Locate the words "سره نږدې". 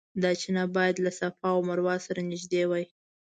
2.05-2.63